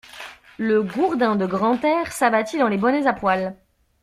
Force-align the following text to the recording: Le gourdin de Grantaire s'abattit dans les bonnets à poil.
Le 0.57 0.81
gourdin 0.81 1.35
de 1.35 1.45
Grantaire 1.45 2.11
s'abattit 2.11 2.57
dans 2.57 2.67
les 2.69 2.79
bonnets 2.79 3.05
à 3.05 3.13
poil. 3.13 3.55